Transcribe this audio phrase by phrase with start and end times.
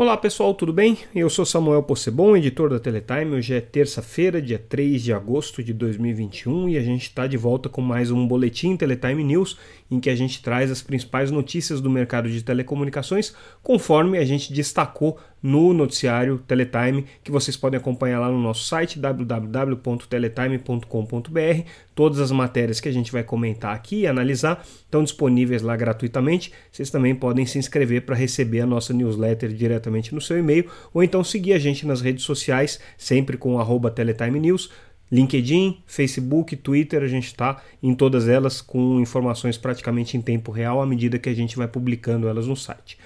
[0.00, 0.96] Olá pessoal, tudo bem?
[1.12, 3.34] Eu sou Samuel Possebon, editor da Teletime.
[3.34, 7.68] Hoje é terça-feira, dia 3 de agosto de 2021 e a gente está de volta
[7.68, 9.58] com mais um Boletim Teletime News
[9.90, 14.52] em que a gente traz as principais notícias do mercado de telecomunicações conforme a gente
[14.52, 21.62] destacou no noticiário Teletime, que vocês podem acompanhar lá no nosso site www.teletime.com.br.
[21.94, 26.52] Todas as matérias que a gente vai comentar aqui e analisar estão disponíveis lá gratuitamente.
[26.70, 31.02] Vocês também podem se inscrever para receber a nossa newsletter diretamente no seu e-mail ou
[31.02, 33.58] então seguir a gente nas redes sociais, sempre com
[33.90, 34.70] Teletime News.
[35.10, 40.82] LinkedIn, Facebook, Twitter, a gente está em todas elas com informações praticamente em tempo real
[40.82, 42.98] à medida que a gente vai publicando elas no site.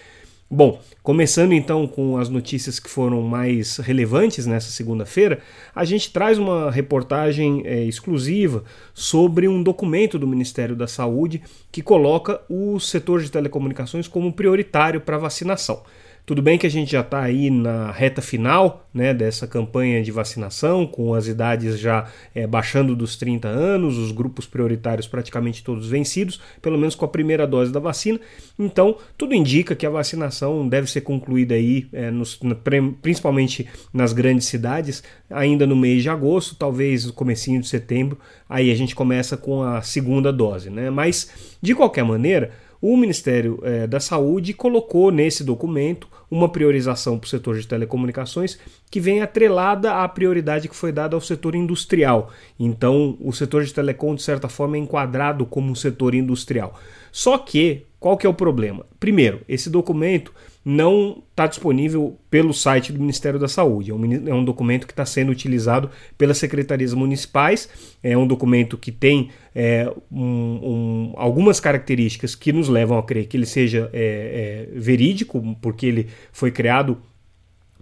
[0.55, 5.41] Bom, começando então com as notícias que foram mais relevantes nessa segunda-feira,
[5.75, 8.63] a gente traz uma reportagem é, exclusiva
[8.93, 15.01] sobre um documento do Ministério da Saúde que coloca o setor de telecomunicações como prioritário
[15.01, 15.83] para vacinação.
[16.25, 20.13] Tudo bem que a gente já está aí na reta final né, dessa campanha de
[20.13, 25.89] vacinação, com as idades já é, baixando dos 30 anos, os grupos prioritários praticamente todos
[25.89, 28.21] vencidos, pelo menos com a primeira dose da vacina.
[28.57, 32.55] Então, tudo indica que a vacinação deve ser concluída aí, é, nos, na,
[33.03, 38.17] principalmente nas grandes cidades, ainda no mês de agosto, talvez no comecinho de setembro,
[38.49, 40.71] aí a gente começa com a segunda dose.
[40.71, 40.89] Né?
[40.89, 42.53] Mas, de qualquer maneira,
[42.83, 48.59] o Ministério é, da Saúde colocou nesse documento uma priorização para o setor de telecomunicações
[48.91, 52.33] que vem atrelada à prioridade que foi dada ao setor industrial.
[52.59, 56.77] Então, o setor de telecom, de certa forma, é enquadrado como um setor industrial.
[57.13, 58.85] Só que, qual que é o problema?
[58.99, 60.33] Primeiro, esse documento
[60.65, 63.91] não está disponível pelo site do Ministério da Saúde.
[63.91, 67.69] É um, é um documento que está sendo utilizado pelas secretarias municipais.
[68.03, 73.27] É um documento que tem é, um, um, algumas características que nos levam a crer
[73.27, 76.99] que ele seja é, é verídico, porque ele foi criado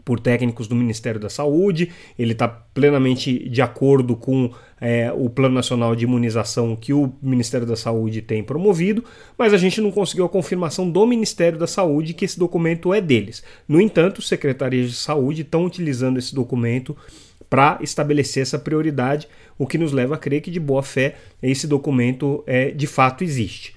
[0.05, 4.51] por técnicos do Ministério da Saúde, ele está plenamente de acordo com
[4.81, 9.05] é, o Plano Nacional de Imunização que o Ministério da Saúde tem promovido,
[9.37, 13.01] mas a gente não conseguiu a confirmação do Ministério da Saúde que esse documento é
[13.01, 13.43] deles.
[13.69, 16.97] No entanto, secretarias de saúde estão utilizando esse documento
[17.49, 19.29] para estabelecer essa prioridade,
[19.59, 23.25] o que nos leva a crer que, de boa fé, esse documento é, de fato
[23.25, 23.75] existe.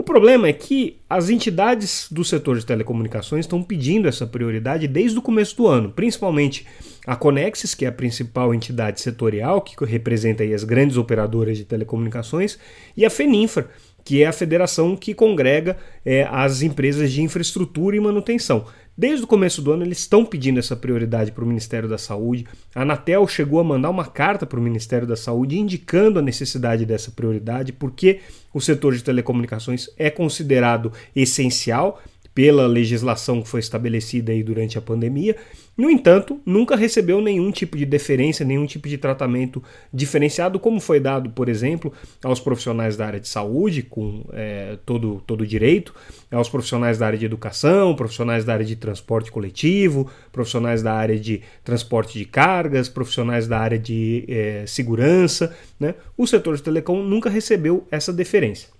[0.00, 5.18] O problema é que as entidades do setor de telecomunicações estão pedindo essa prioridade desde
[5.18, 6.66] o começo do ano, principalmente
[7.06, 12.58] a Conexis, que é a principal entidade setorial, que representa as grandes operadoras de telecomunicações,
[12.96, 13.68] e a FENINFRA,
[14.02, 18.64] que é a federação que congrega é, as empresas de infraestrutura e manutenção.
[18.96, 22.46] Desde o começo do ano, eles estão pedindo essa prioridade para o Ministério da Saúde.
[22.74, 26.84] A Anatel chegou a mandar uma carta para o Ministério da Saúde indicando a necessidade
[26.84, 28.20] dessa prioridade, porque
[28.52, 32.02] o setor de telecomunicações é considerado essencial
[32.40, 35.36] pela legislação que foi estabelecida aí durante a pandemia.
[35.76, 39.62] No entanto, nunca recebeu nenhum tipo de deferência, nenhum tipo de tratamento
[39.92, 41.92] diferenciado, como foi dado, por exemplo,
[42.24, 45.94] aos profissionais da área de saúde, com é, todo, todo direito,
[46.30, 51.18] aos profissionais da área de educação, profissionais da área de transporte coletivo, profissionais da área
[51.18, 55.54] de transporte de cargas, profissionais da área de é, segurança.
[55.78, 55.94] Né?
[56.16, 58.70] O setor de telecom nunca recebeu essa deferência.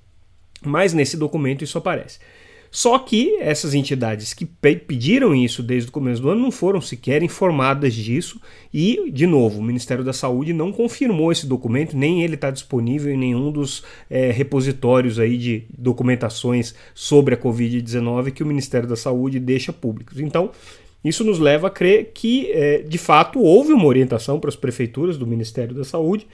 [0.64, 2.20] Mas nesse documento isso aparece.
[2.70, 7.20] Só que essas entidades que pediram isso desde o começo do ano não foram sequer
[7.20, 8.40] informadas disso
[8.72, 13.12] e, de novo, o Ministério da Saúde não confirmou esse documento, nem ele está disponível
[13.12, 18.96] em nenhum dos é, repositórios aí de documentações sobre a Covid-19 que o Ministério da
[18.96, 20.20] Saúde deixa públicos.
[20.20, 20.52] Então,
[21.04, 25.16] isso nos leva a crer que, é, de fato, houve uma orientação para as prefeituras
[25.16, 26.26] do Ministério da Saúde,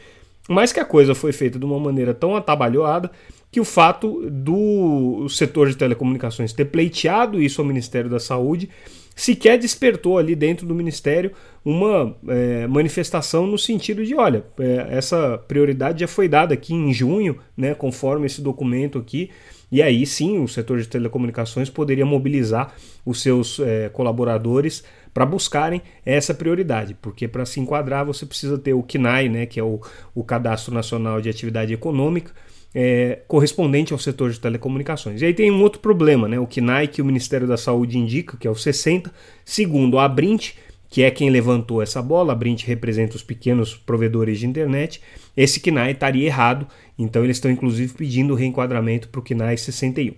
[0.48, 3.10] mas que a coisa foi feita de uma maneira tão atabalhoada
[3.50, 8.68] que o fato do setor de telecomunicações ter pleiteado isso ao Ministério da Saúde
[9.16, 11.32] sequer despertou ali dentro do Ministério
[11.64, 16.92] uma é, manifestação no sentido de, olha, é, essa prioridade já foi dada aqui em
[16.92, 19.30] junho, né, conforme esse documento aqui,
[19.72, 24.84] e aí sim o setor de telecomunicações poderia mobilizar os seus é, colaboradores
[25.14, 29.58] para buscarem essa prioridade, porque para se enquadrar você precisa ter o CNAE, né, que
[29.58, 29.80] é o,
[30.14, 32.32] o Cadastro Nacional de Atividade Econômica,
[32.78, 35.22] é, correspondente ao setor de telecomunicações.
[35.22, 36.38] E aí tem um outro problema, né?
[36.38, 39.10] o KNAI que o Ministério da Saúde indica, que é o 60,
[39.46, 40.52] segundo a Abrint,
[40.90, 45.00] que é quem levantou essa bola, a Brint representa os pequenos provedores de internet,
[45.34, 46.68] esse KNAI estaria errado,
[46.98, 50.12] então eles estão inclusive pedindo reenquadramento para o KNAI 61.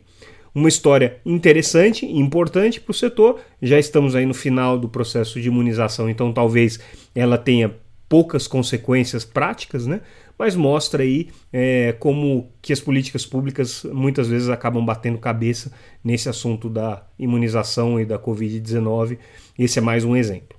[0.52, 5.40] Uma história interessante e importante para o setor, já estamos aí no final do processo
[5.40, 6.80] de imunização, então talvez
[7.14, 7.72] ela tenha
[8.08, 10.00] poucas consequências práticas, né?
[10.38, 16.28] Mas mostra aí é, como que as políticas públicas muitas vezes acabam batendo cabeça nesse
[16.28, 19.18] assunto da imunização e da Covid-19.
[19.58, 20.56] Esse é mais um exemplo.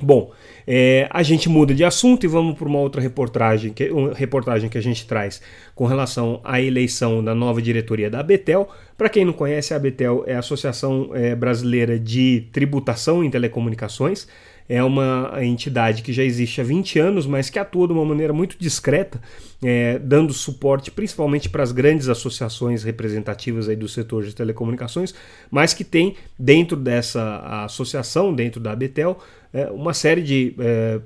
[0.00, 0.32] Bom,
[0.64, 4.78] é, a gente muda de assunto e vamos para uma outra reportagem que, reportagem que
[4.78, 5.42] a gente traz
[5.74, 8.68] com relação à eleição da nova diretoria da Abetel.
[8.96, 14.28] Para quem não conhece, a Abetel é a Associação é, Brasileira de Tributação em Telecomunicações
[14.68, 18.32] é uma entidade que já existe há 20 anos, mas que atua de uma maneira
[18.32, 19.20] muito discreta,
[19.62, 25.14] é, dando suporte principalmente para as grandes associações representativas aí do setor de telecomunicações,
[25.50, 29.18] mas que tem dentro dessa associação, dentro da Abetel,
[29.52, 31.00] é, uma série de é,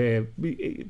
[0.00, 0.22] é,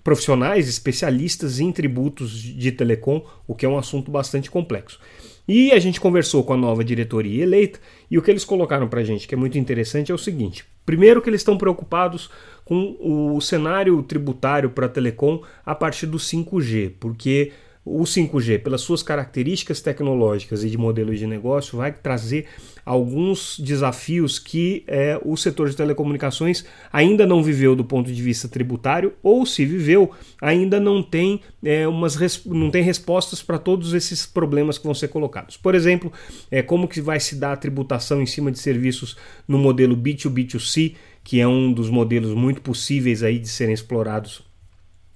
[0.04, 5.00] profissionais especialistas em tributos de telecom, o que é um assunto bastante complexo.
[5.48, 7.80] E a gente conversou com a nova diretoria eleita
[8.10, 10.66] e o que eles colocaram para a gente, que é muito interessante, é o seguinte:
[10.84, 12.30] primeiro, que eles estão preocupados
[12.66, 17.52] com o cenário tributário para a telecom a partir do 5G, porque
[17.88, 22.46] o 5G, pelas suas características tecnológicas e de modelo de negócio, vai trazer
[22.84, 28.48] alguns desafios que é, o setor de telecomunicações ainda não viveu do ponto de vista
[28.48, 34.26] tributário, ou se viveu, ainda não tem, é, umas não tem respostas para todos esses
[34.26, 35.56] problemas que vão ser colocados.
[35.56, 36.12] Por exemplo,
[36.50, 40.94] é, como que vai se dar a tributação em cima de serviços no modelo B2B2C,
[41.24, 44.48] que é um dos modelos muito possíveis aí de serem explorados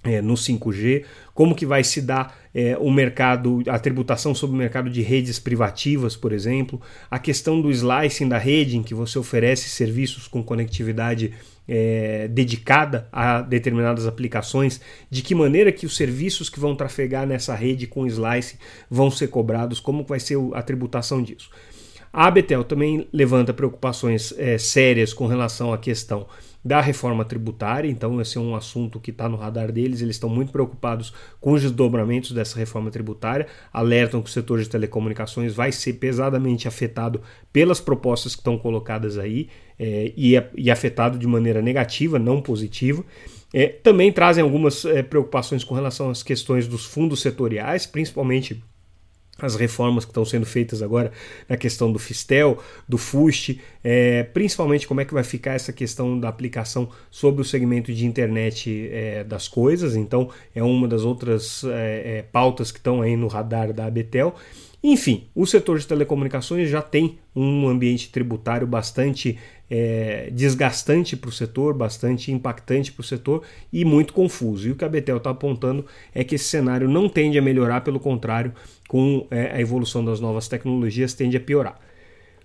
[0.03, 4.59] é, no 5G, como que vai se dar é, o mercado, a tributação sobre o
[4.59, 9.17] mercado de redes privativas, por exemplo, a questão do slicing da rede, em que você
[9.17, 11.33] oferece serviços com conectividade
[11.67, 17.55] é, dedicada a determinadas aplicações, de que maneira que os serviços que vão trafegar nessa
[17.55, 18.57] rede com slice
[18.89, 21.49] vão ser cobrados, como vai ser a tributação disso.
[22.11, 26.27] A Abetel também levanta preocupações é, sérias com relação à questão
[26.63, 30.29] da reforma tributária, então esse é um assunto que está no radar deles, eles estão
[30.29, 35.71] muito preocupados com os desdobramentos dessa reforma tributária, alertam que o setor de telecomunicações vai
[35.71, 37.21] ser pesadamente afetado
[37.51, 42.41] pelas propostas que estão colocadas aí é, e, é, e afetado de maneira negativa, não
[42.41, 43.03] positiva.
[43.53, 48.63] É, também trazem algumas é, preocupações com relação às questões dos fundos setoriais, principalmente
[49.39, 51.11] as reformas que estão sendo feitas agora
[51.49, 56.19] na questão do Fistel, do FUST, é, principalmente como é que vai ficar essa questão
[56.19, 59.95] da aplicação sobre o segmento de internet é, das coisas.
[59.95, 64.35] Então, é uma das outras é, é pautas que estão aí no radar da Abetel.
[64.83, 69.39] Enfim, o setor de telecomunicações já tem um ambiente tributário bastante
[69.75, 73.41] é, desgastante para o setor, bastante impactante para o setor
[73.71, 74.67] e muito confuso.
[74.67, 75.83] E o que a Betel está apontando
[76.13, 78.53] é que esse cenário não tende a melhorar, pelo contrário,
[78.87, 81.79] com é, a evolução das novas tecnologias, tende a piorar.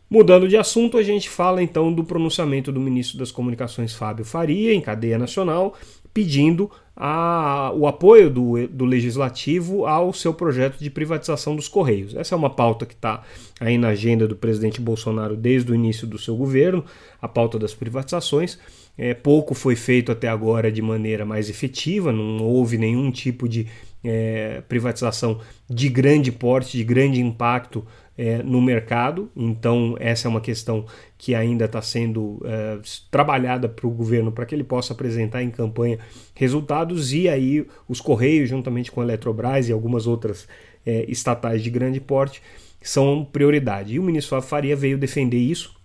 [0.09, 4.73] Mudando de assunto, a gente fala então do pronunciamento do ministro das Comunicações, Fábio Faria,
[4.73, 5.77] em cadeia nacional,
[6.19, 12.13] pedindo a, o apoio do, do legislativo ao seu projeto de privatização dos Correios.
[12.17, 13.23] Essa é uma pauta que está
[13.61, 16.85] aí na agenda do presidente Bolsonaro desde o início do seu governo,
[17.23, 18.59] a pauta das privatizações.
[18.99, 23.69] É, pouco foi feito até agora de maneira mais efetiva, não houve nenhum tipo de
[24.03, 25.39] é, privatização
[25.71, 27.87] de grande porte, de grande impacto
[28.19, 29.31] é, no mercado.
[29.37, 30.85] Então, essa é uma questão
[31.17, 32.79] que ainda está sendo é,
[33.11, 36.01] trabalhada para o governo para que ele possa apresentar em campanha
[36.35, 37.13] resultados.
[37.13, 40.49] E aí, os Correios, juntamente com a Eletrobras e algumas outras
[40.85, 42.43] é, estatais de grande porte,
[42.83, 43.95] são prioridade.
[43.95, 45.79] E o ministro Faria veio defender isso.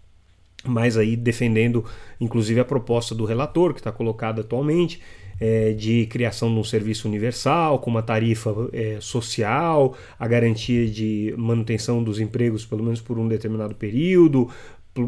[0.66, 1.84] Mas aí defendendo
[2.24, 5.02] inclusive a proposta do relator que está colocada atualmente,
[5.44, 11.36] é, de criação de um serviço universal, com uma tarifa é, social, a garantia de
[11.38, 14.50] manutenção dos empregos, pelo menos por um determinado período,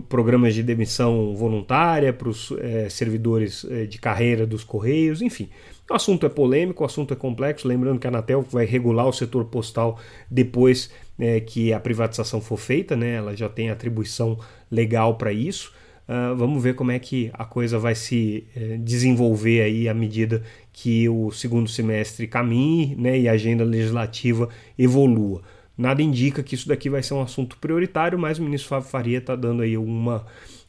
[0.09, 5.47] programas de demissão voluntária para os é, servidores é, de carreira dos Correios, enfim.
[5.89, 7.65] O assunto é polêmico, o assunto é complexo.
[7.65, 9.97] Lembrando que a Anatel vai regular o setor postal
[10.29, 13.13] depois é, que a privatização for feita, né?
[13.13, 14.37] ela já tem atribuição
[14.69, 15.71] legal para isso.
[16.07, 20.43] Uh, vamos ver como é que a coisa vai se eh, desenvolver aí à medida
[20.71, 24.47] que o segundo semestre caminhe né, e a agenda legislativa
[24.77, 25.41] evolua.
[25.75, 29.17] Nada indica que isso daqui vai ser um assunto prioritário, mas o ministro Fábio Faria
[29.17, 30.25] está dando aí uma,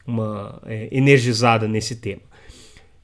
[0.07, 2.21] uma é, energizada nesse tema.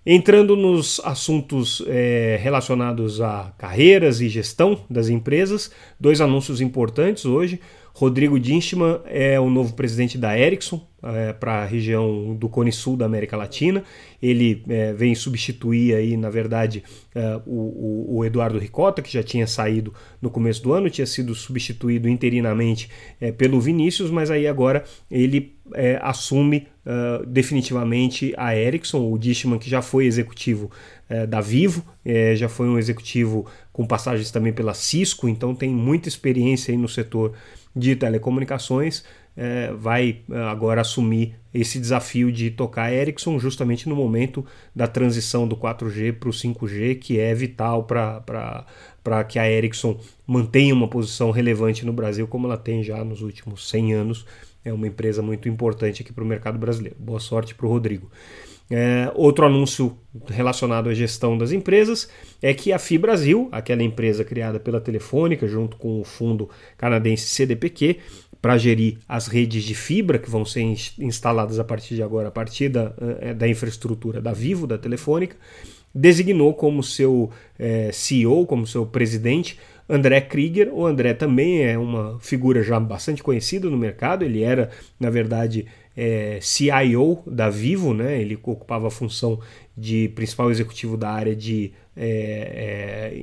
[0.03, 7.59] Entrando nos assuntos é, relacionados a carreiras e gestão das empresas, dois anúncios importantes hoje.
[7.93, 12.95] Rodrigo Dinchman é o novo presidente da Ericsson é, para a região do Cone Sul
[12.95, 13.83] da América Latina.
[14.21, 16.81] Ele é, vem substituir aí, na verdade,
[17.13, 21.35] é, o, o, Eduardo Ricota, que já tinha saído no começo do ano, tinha sido
[21.35, 29.11] substituído interinamente é, pelo Vinícius, mas aí agora ele é, assume uh, definitivamente a Ericsson,
[29.11, 30.69] o Dishman que já foi executivo
[31.29, 31.85] da Vivo,
[32.35, 36.89] já foi um executivo com passagens também pela Cisco, então tem muita experiência aí no
[36.89, 37.33] setor
[37.75, 39.03] de telecomunicações,
[39.35, 45.55] é, vai agora assumir esse desafio de tocar Ericsson justamente no momento da transição do
[45.55, 51.85] 4G para o 5G, que é vital para que a Ericsson mantenha uma posição relevante
[51.85, 54.25] no Brasil, como ela tem já nos últimos 100 anos
[54.65, 56.95] é uma empresa muito importante aqui para o mercado brasileiro.
[56.99, 58.09] Boa sorte para o Rodrigo.
[58.71, 59.97] É, outro anúncio
[60.27, 62.09] relacionado à gestão das empresas
[62.41, 67.99] é que a FIBrasil, aquela empresa criada pela Telefônica junto com o fundo canadense CDPQ,
[68.43, 70.59] para gerir as redes de fibra que vão ser
[70.99, 75.37] instaladas a partir de agora, a partir da, é, da infraestrutura da Vivo, da Telefônica,
[75.95, 79.57] designou como seu é, CEO, como seu presidente,
[79.87, 80.73] André Krieger.
[80.73, 84.25] O André também é uma figura já bastante conhecida no mercado.
[84.25, 84.69] Ele era,
[84.99, 88.19] na verdade, é, CIO da Vivo, né?
[88.19, 89.39] ele ocupava a função
[89.77, 93.13] de principal executivo da área de é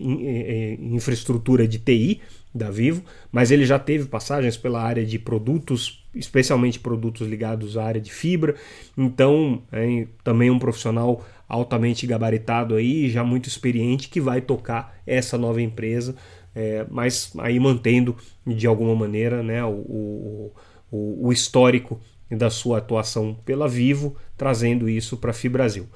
[0.80, 2.20] infraestrutura de TI
[2.54, 7.85] da Vivo, mas ele já teve passagens pela área de produtos, especialmente produtos ligados à
[7.85, 8.54] área de fibra,
[8.97, 15.38] então é também um profissional altamente gabaritado aí, já muito experiente, que vai tocar essa
[15.38, 16.16] nova empresa
[16.54, 18.16] é, mas aí mantendo
[18.47, 20.52] de alguma maneira né, o,
[20.90, 25.87] o, o histórico da sua atuação pela Vivo, trazendo isso para a FIBrasil.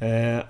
[0.00, 0.46] É,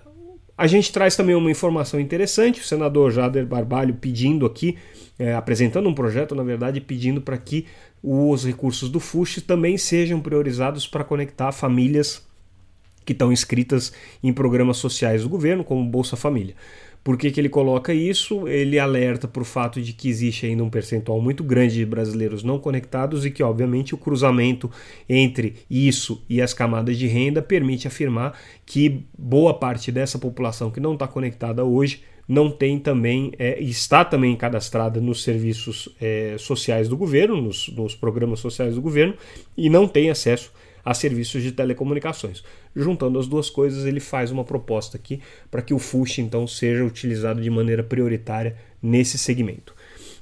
[0.60, 4.76] a gente traz também uma informação interessante, o senador Jader Barbalho pedindo aqui,
[5.18, 7.64] é, apresentando um projeto, na verdade, pedindo para que
[8.02, 12.28] os recursos do FUSH também sejam priorizados para conectar famílias
[13.06, 13.90] que estão inscritas
[14.22, 16.54] em programas sociais do governo, como Bolsa Família.
[17.02, 18.46] Por que, que ele coloca isso?
[18.46, 22.42] Ele alerta para o fato de que existe ainda um percentual muito grande de brasileiros
[22.42, 24.70] não conectados e que, obviamente, o cruzamento
[25.08, 30.78] entre isso e as camadas de renda permite afirmar que boa parte dessa população que
[30.78, 36.88] não está conectada hoje não tem também, é, está também cadastrada nos serviços é, sociais
[36.88, 39.14] do governo, nos, nos programas sociais do governo,
[39.56, 40.52] e não tem acesso
[40.84, 42.42] a serviços de telecomunicações.
[42.74, 45.20] Juntando as duas coisas, ele faz uma proposta aqui
[45.50, 49.74] para que o FUSH então seja utilizado de maneira prioritária nesse segmento.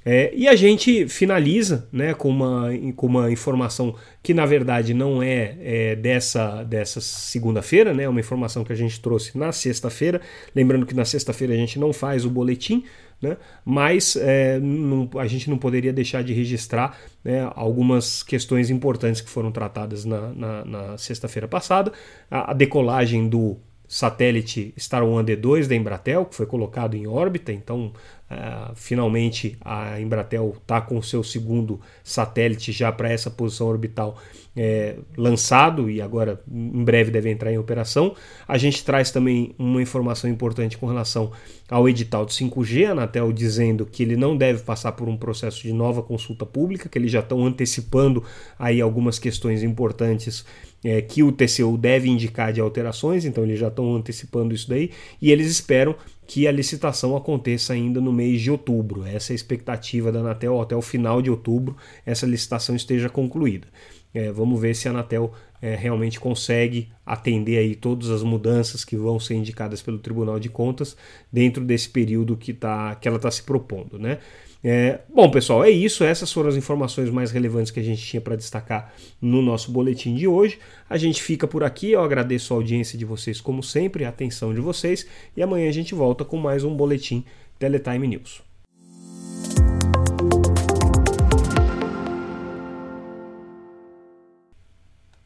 [0.05, 5.23] É, e a gente finaliza né, com, uma, com uma informação que na verdade não
[5.23, 10.21] é, é dessa, dessa segunda-feira, né, é uma informação que a gente trouxe na sexta-feira.
[10.55, 12.85] Lembrando que na sexta-feira a gente não faz o boletim,
[13.21, 13.37] né?
[13.65, 19.29] mas é, não, a gente não poderia deixar de registrar né, algumas questões importantes que
[19.29, 21.93] foram tratadas na, na, na sexta-feira passada.
[22.31, 27.53] A, a, decolagem do satélite Star One D2 da Embratel, que foi colocado em órbita,
[27.53, 27.93] então
[28.31, 34.19] Uh, finalmente a Embratel está com o seu segundo satélite já para essa posição orbital
[34.61, 38.17] é, lançado e agora em breve deve entrar em operação.
[38.47, 41.31] A gente traz também uma informação importante com relação
[41.71, 45.63] ao edital de 5G, a Anatel dizendo que ele não deve passar por um processo
[45.63, 48.25] de nova consulta pública, que eles já estão antecipando
[48.59, 50.45] aí algumas questões importantes
[50.83, 54.91] é, que o TCU deve indicar de alterações, então eles já estão antecipando isso daí
[55.23, 55.95] e eles esperam
[56.29, 59.03] que a licitação aconteça ainda no mês de outubro.
[59.07, 63.67] Essa é a expectativa da Anatel, até o final de outubro essa licitação esteja concluída.
[64.13, 65.33] É, vamos ver se a Anatel
[65.63, 70.51] é, realmente consegue atender aí todas as mudanças que vão ser indicadas pelo Tribunal de
[70.51, 70.95] Contas
[71.33, 73.99] dentro desse período que, tá, que ela está se propondo.
[73.99, 74.19] Né?
[74.63, 76.03] É, bom, pessoal, é isso.
[76.03, 80.15] Essas foram as informações mais relevantes que a gente tinha para destacar no nosso boletim
[80.15, 80.59] de hoje.
[80.91, 81.93] A gente fica por aqui.
[81.93, 85.07] Eu agradeço a audiência de vocês, como sempre, a atenção de vocês.
[85.37, 87.25] E amanhã a gente volta com mais um boletim
[87.59, 88.48] Teletime News.